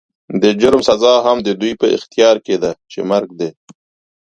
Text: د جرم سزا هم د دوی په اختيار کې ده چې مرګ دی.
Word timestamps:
د 0.41 0.43
جرم 0.61 0.81
سزا 0.89 1.13
هم 1.25 1.37
د 1.47 1.49
دوی 1.61 1.73
په 1.81 1.87
اختيار 1.97 2.35
کې 2.45 2.55
ده 2.63 2.71
چې 2.91 2.99
مرګ 3.11 3.29
دی. 3.39 3.49